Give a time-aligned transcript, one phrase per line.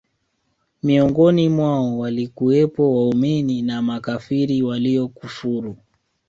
[0.83, 5.77] miongoni mwao walikuwepo Waumini na makafiri Waliokufuru